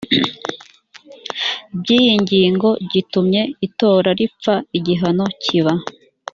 by 1.79 1.89
iyi 1.99 2.11
ngingo 2.21 2.69
gitumye 2.91 3.41
itora 3.67 4.09
ripfa 4.19 4.55
igihano 4.77 5.25
kiba 5.43 5.73